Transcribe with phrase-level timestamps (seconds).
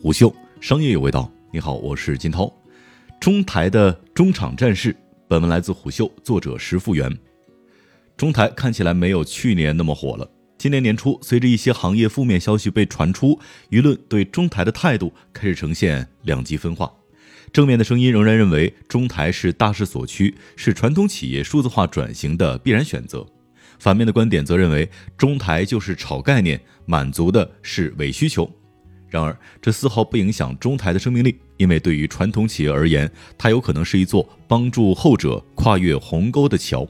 [0.00, 2.48] 虎嗅商业有味道，你好，我是金涛。
[3.20, 4.94] 中台的中场战事，
[5.26, 7.18] 本文来自虎嗅，作者石富元。
[8.16, 10.30] 中台看起来没有去年那么火了。
[10.56, 13.40] 今年年初，随着一些行业负面消息被传出，
[13.70, 16.92] 舆论对中台的态度开始呈现两极分化。
[17.52, 23.26] 正面的声音仍然认为中台是大势所趋，是传统企业数字化转型的必然选择。
[23.80, 28.48] 反面的观点则认为中台就是炒概念，满足的是伪需求。
[29.10, 36.86] 然而，这丝毫不影响中台的生命力，因为对于传统企业而言，它有可能是一座帮助后者跨越鸿沟的桥。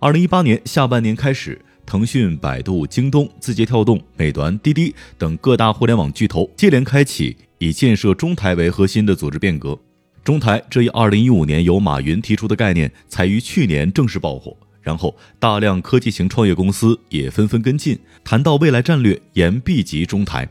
[0.00, 9.78] 二零一八年下半年开始，腾讯、百度、京东、字节跳动、美团、滴滴等各大互联网巨头接连开启以建设中台为核心的组织变革。
[10.24, 14.56] 中台这一二零一五年由马云提出的概念，才于去年正式爆火。
[14.82, 20.48] 然后，大量科技型创业公司也纷纷跟进，谈到未来战略，言必及中台。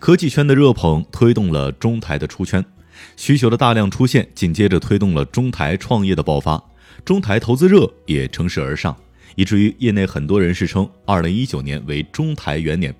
[0.00, 2.64] 科技圈的热捧推动了中台的出圈，
[3.18, 6.60] 需求的大量出现，紧接着推动了中台创业的爆发，
[7.04, 8.96] 中台投资热也乘势而上，
[9.36, 12.94] 以至于业内很多人士称二零一九年为中台元年。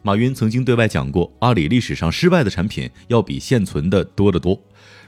[0.00, 4.58] 马云曾经对外讲过，阿里历史上失败的产品要比现存的多得多。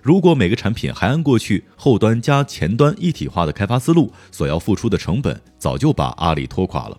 [0.02, 6.98] 如果每个产品还按过去后端加前端一体化的开发思路，所要付出的成本早就把阿里拖垮了。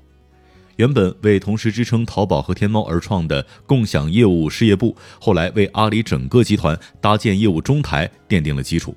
[0.77, 8.95] 原本为同时支撑淘宝和天猫而创的共享业务事业部，后来为阿里整个集团搭建业务中台奠定了基础。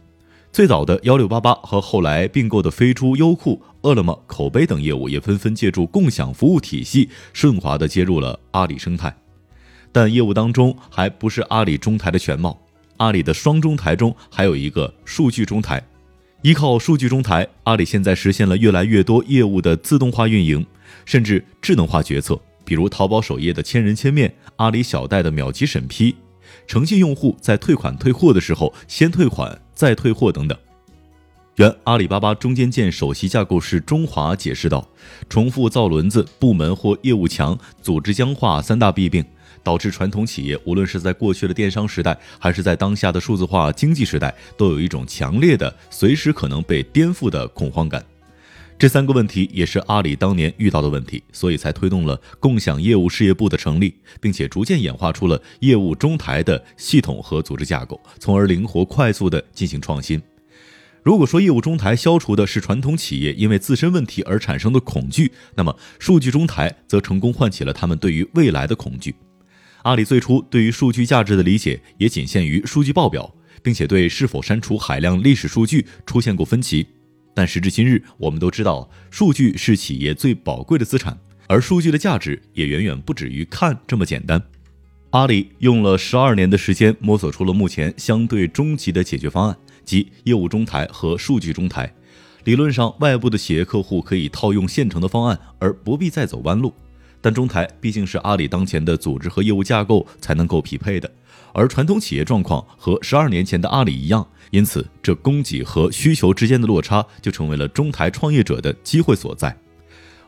[0.50, 9.14] 最早的幺六八八和后来并购的飞猪、优酷、饿了么、口碑等业务，也纷纷借助共享服务体系，顺滑地接入了阿里生态。
[9.92, 12.58] 但业务当中还不是阿里中台的全貌，
[12.96, 15.82] 阿里的双中台中还有一个数据中台。
[16.42, 20.64] 依靠数据中台，阿里现在实现了越来越多业务的自动化运营。
[21.04, 26.14] 甚至智能化决策，比如淘宝首页的千人千面、阿里小贷的秒级审批、
[26.66, 30.56] 诚信用户在退款退货的时候先退款再退货等等。
[31.56, 34.86] 原阿里巴巴中间件首席架构师钟华解释道
[35.28, 39.24] ：“重复造轮子、部门或业务强、组织僵化三大弊病，
[39.66, 48.04] 导致传统企业无论是在过去的电商时代，还是在当下的数字化经济时代，都有一种强烈的、随时可能被颠覆的恐慌感。”
[48.78, 60.22] 这三个问题也是阿里当年遇到的问题，所以才推动了共享业务事业部的成立，并且逐渐演化出了业务中台的系统和组织架构，从而灵活快速地进行创新。
[61.02, 69.14] 如果说业务中台消除的是传统企业因为自身问题而产生的恐惧，那么数据中台则成功唤起了他们对于未来的恐惧。
[69.86, 73.32] 阿里最初对于数据价值的理解也仅限于数据报表，
[73.62, 76.84] 并且对是否删除海量历史数据出现过分歧。
[77.32, 81.16] 但时至今日，我们都知道，数据是企业最宝贵的资产，
[81.46, 84.42] 而数据的价值也远远不止于看这么简单。
[85.10, 91.94] 阿里用了十二年的时间，摸索出了目前相对终极的解决方案，即业务中台和数据中台。
[92.42, 96.74] 理论上，外部的企业客户可以套用现成的方案，而不必再走弯路。
[97.20, 101.10] 但中台毕竟是阿里当前的组织和业务架构才能够匹配的，
[101.52, 104.26] 而传统企业状况和十二年前的阿里一样。
[104.50, 109.56] 因此，这供给和需求之间的落差就成为了中台创业者的机会所在。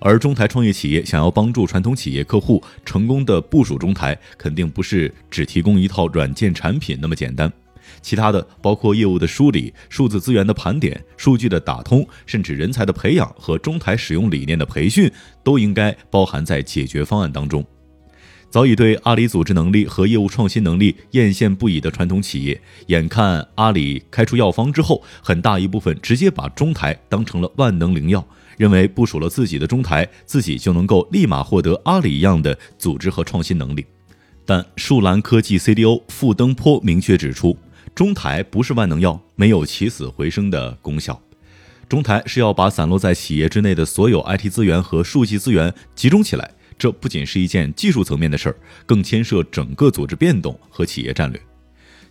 [0.01, 7.53] 而中台创业企业想要帮助传统企业客户成功的部署中台，肯定不是只提供一套软件产品那么简单。
[8.01, 15.11] 其他的，包括业务的梳理、数字资源的盘点、数据的打通，甚至人才的培养和中台使用理念的培训，
[15.43, 17.65] 都应该包含在解决方案当中。
[18.51, 28.27] 早已对阿里组织能力和业务创新能力艳羡不已的传统企业，眼看阿里开出药方之后，很大一部分直接把中台当成了万能灵药，
[28.57, 33.85] 认为部署了自己的中台，自己就能够立马获得阿里一样的组织和创新能力。
[34.47, 37.55] 但树兰科技 CDO 傅登坡明确指出，
[37.99, 41.21] 中台不是万能药，没有起死回生的功效。
[41.89, 46.49] 中台是要把散落在企业之内的所有 IT 资源和数据资源集中起来。
[46.79, 48.57] 这不仅是一件技术层面的事儿，
[48.87, 51.43] 更牵涉整个组织变动和企业战略。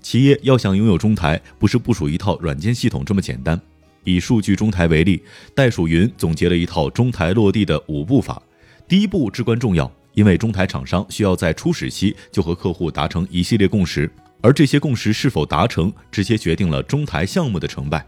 [0.02, 3.58] 企业要想拥有中台，不是部署一套软件系统这么简单。
[4.04, 5.24] 以数据中台为例，
[5.56, 8.44] 袋鼠云总结了一套中台落地的五步法。
[8.90, 14.12] 第一步至关重要，因为中台厂商需要在初始期就和客户达成一系列共识，
[14.42, 18.06] 而这些共识是否达成，直接决定了中台项目的成败。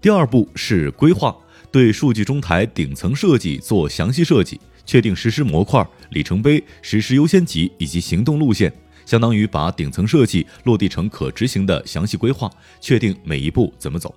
[0.00, 1.36] 第二步是规划，
[1.70, 4.60] 对数据中台顶层设计做详细设计。
[4.84, 8.70] 确定实施模块、里程碑、实施优先级以及行动路线，
[9.06, 12.50] 相当于把顶层设计落地成可执行的详细规划，
[12.80, 14.12] 确定每一步怎么走。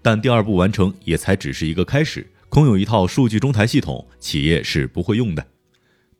[0.00, 5.46] 但第二步完成也才只是一个开始，空有一套数据中台系统，企业是不会用的。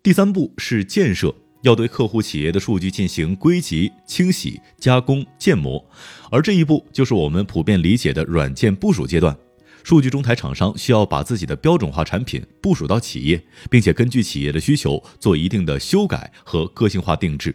[0.03, 5.85] 第三步是建设，要对客户企业的数据进行归集、清洗、加工、建模，
[6.31, 9.37] 而这一步就是我们普遍理解的软件部署阶段。
[9.85, 17.55] 数据中台厂商需要把自己的标准化产品部署到企业，并且根据企业的需求做一定的修改和个性化定制。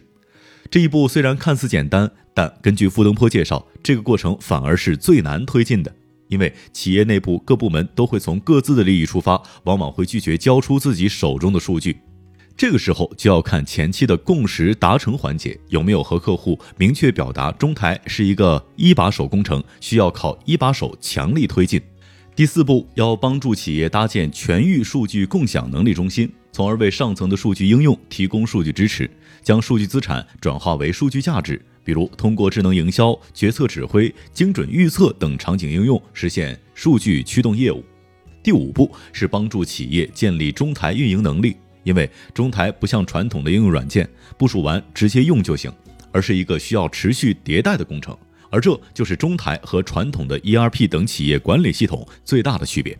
[0.70, 5.94] 这一步虽然看似简单，但根据傅登坡介绍，这个过程反而是最难推进的，
[6.28, 11.96] 因为企业内部各部门都会从各自的利益出发，往往会拒绝交出自己手中的数据。
[12.58, 21.80] 这个时候就要看前期的共识达成环节有没有和客户明确表达，中台是一个一把手工程，需要靠一把手强力推进。
[22.34, 29.08] 第四步，要帮助企业搭建全域数据共享能力中心，从而为上层的数据应用提供数据支持，
[29.40, 31.64] 将数据资产转化为数据价值。
[31.84, 37.84] 比如，通过智能营销、决策指挥、精准预测等场景应用，实现数据驱动业务。
[38.42, 41.56] 第五步是帮助企业建立中台运营能力，
[41.88, 44.06] 因为中台不像传统的应用软件，
[44.36, 45.72] 部署完直接用就行，
[46.12, 48.14] 而是一个需要持续迭代的工程。
[48.50, 52.98] 而这就是中台和传统的 ERP 等企业管理系统最大的区别。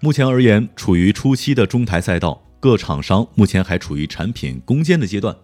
[0.00, 5.34] 目前而言，处于初期的中台赛道，各厂商目前还处于产品攻坚的阶段。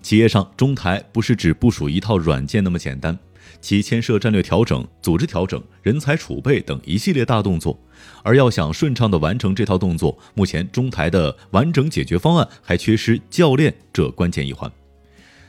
[0.00, 3.18] 企业上，中台不是只部署一套软件那么简单，
[3.60, 7.78] 其牵涉战略调整、组织调整、人才储备等一系列大动作。
[8.22, 14.70] 而要想顺畅地完成这套动作，目前中台的完整解决方案还缺失教练这关键一环。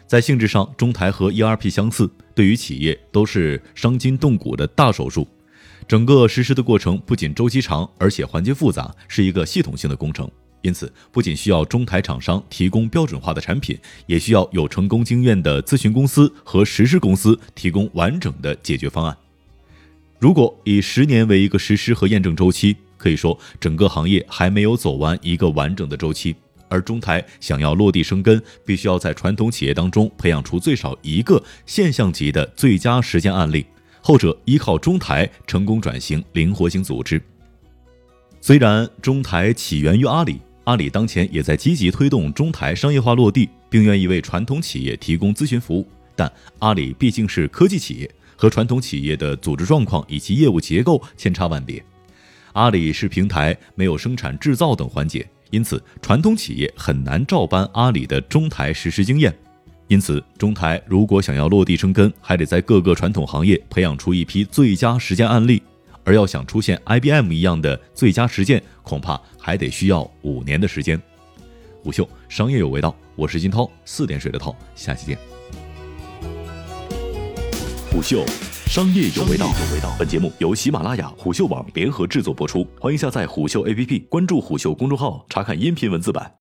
[0.08, 5.28] 在性质上，中台和 ERP 相似，对于企业都是伤筋动骨的大手术。
[5.88, 10.30] 整个实施的过程不仅周期长，而且环节复杂，是一个系统性的工程。
[10.66, 13.78] 因此，不仅需要中台厂商提供标准化的产品，
[14.08, 19.16] 也需要有成功经验的咨询公司和实施公司提供完整的解决方案。
[20.18, 26.36] 如果以十年为一个实施和验证周期，可以说整个行业还没有走完一个完整的周期。
[26.68, 33.68] 而中台想要落地生根，必须要在传统企业当中培养出最少一个现象级的最佳实践案例，
[34.02, 37.22] 后者依靠中台成功转型灵活型组织。
[38.42, 51.84] 虽然中台起源于阿里，阿里当前也在积极推动中台商业化落地，并愿意为传统企业提供咨询服务，但阿里毕竟是科技企业，和传统企业的组织状况以及业务结构千差万别。
[52.54, 55.28] 阿里是平台，没有生产制造等环节。
[55.52, 59.34] 因此，传统企业很难照搬阿里的中台实施经验。
[59.88, 65.62] 因此，中台如果想要落地生根，还得在各个传统行业培养出一批最佳实践案例。
[66.06, 71.02] 而要想出现 IBM 一样的最佳实践，恐怕还得需要五年的时间。
[71.84, 75.18] 虎嗅商业有味道，我是金涛，四点水的涛，下期见。
[77.92, 78.24] 虎嗅。
[78.68, 79.48] 商业有味道。
[79.98, 86.30] 本节目由喜马拉雅、虎嗅网联合制作播出，欢迎下载虎嗅 APP，关注虎嗅公众号，查看音频文字版。